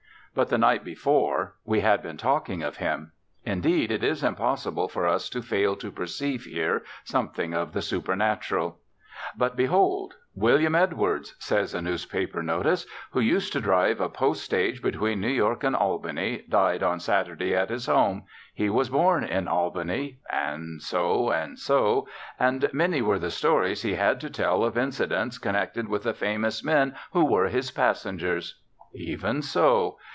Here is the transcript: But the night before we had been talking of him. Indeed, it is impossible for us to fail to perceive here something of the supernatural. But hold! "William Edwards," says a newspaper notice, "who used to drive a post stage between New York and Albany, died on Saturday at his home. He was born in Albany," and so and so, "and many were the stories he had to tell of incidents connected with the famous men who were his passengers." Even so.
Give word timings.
But 0.33 0.47
the 0.47 0.57
night 0.57 0.85
before 0.85 1.55
we 1.65 1.81
had 1.81 2.01
been 2.01 2.15
talking 2.15 2.63
of 2.63 2.77
him. 2.77 3.11
Indeed, 3.43 3.91
it 3.91 4.01
is 4.01 4.23
impossible 4.23 4.87
for 4.87 5.05
us 5.05 5.27
to 5.29 5.41
fail 5.41 5.75
to 5.75 5.91
perceive 5.91 6.45
here 6.45 6.83
something 7.03 7.53
of 7.53 7.73
the 7.73 7.81
supernatural. 7.81 8.79
But 9.35 9.59
hold! 9.61 10.13
"William 10.33 10.73
Edwards," 10.73 11.35
says 11.37 11.73
a 11.73 11.81
newspaper 11.81 12.41
notice, 12.41 12.85
"who 13.11 13.19
used 13.19 13.51
to 13.51 13.59
drive 13.59 13.99
a 13.99 14.07
post 14.07 14.45
stage 14.45 14.81
between 14.81 15.19
New 15.19 15.27
York 15.27 15.65
and 15.65 15.75
Albany, 15.75 16.45
died 16.47 16.81
on 16.81 17.01
Saturday 17.01 17.53
at 17.53 17.69
his 17.69 17.87
home. 17.87 18.23
He 18.53 18.69
was 18.69 18.87
born 18.87 19.25
in 19.25 19.49
Albany," 19.49 20.19
and 20.31 20.81
so 20.81 21.29
and 21.31 21.59
so, 21.59 22.07
"and 22.39 22.69
many 22.71 23.01
were 23.01 23.19
the 23.19 23.31
stories 23.31 23.81
he 23.81 23.95
had 23.95 24.21
to 24.21 24.29
tell 24.29 24.63
of 24.63 24.77
incidents 24.77 25.37
connected 25.37 25.89
with 25.89 26.03
the 26.03 26.13
famous 26.13 26.63
men 26.63 26.95
who 27.11 27.25
were 27.25 27.49
his 27.49 27.69
passengers." 27.71 28.57
Even 28.93 29.41
so. 29.41 29.97